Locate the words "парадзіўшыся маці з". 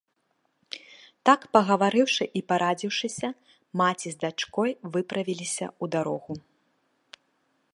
2.51-4.19